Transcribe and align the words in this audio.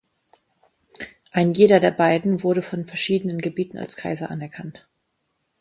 Ein 1.31 1.53
jeder 1.53 1.79
der 1.79 1.91
beiden 1.91 2.41
wurde 2.41 2.63
von 2.63 2.87
verschiedenen 2.87 3.37
Gebieten 3.37 3.77
als 3.77 3.97
Kaiser 3.97 4.31
anerkannt. 4.31 4.89